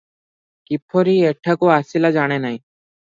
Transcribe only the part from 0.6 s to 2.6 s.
କିପରି ଏଠାକୁ ଆସିଲା ଜାଣେନାହିଁ।"